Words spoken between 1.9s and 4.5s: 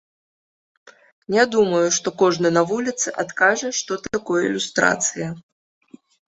што кожны на вуліцы адкажа, што такое